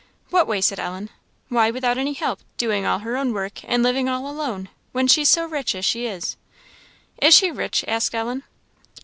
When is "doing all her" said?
2.57-3.15